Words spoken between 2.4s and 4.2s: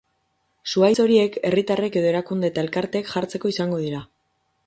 eta elkarteek jartzeko izango dira.